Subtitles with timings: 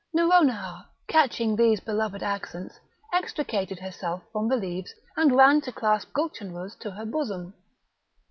[0.15, 2.79] Nouronihar, catching these beloved accents,
[3.13, 7.53] extricated herself from the leaves, and ran to clasp Gulchenrouz to her bosom.